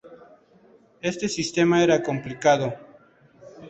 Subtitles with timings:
[1.11, 2.73] Este sistema era complicado.